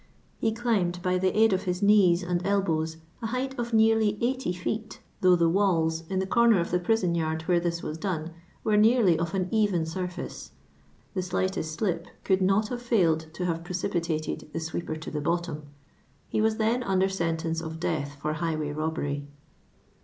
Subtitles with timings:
[0.39, 4.51] He climbed by the aid of his knees and elbows a height of nearly 80
[4.53, 8.31] feet, though the walls, in the comer of the prison yard, where this was done,
[8.63, 10.53] were nearly of an even surface:
[11.13, 15.21] the slight<'st i«lip could not have failed to have precipitated the sweep er to the
[15.21, 15.65] bottom.
[16.29, 19.27] He was then under sentence of death for highway rolibery.